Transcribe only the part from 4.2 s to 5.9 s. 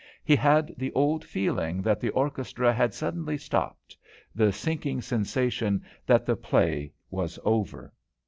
the sinking sensation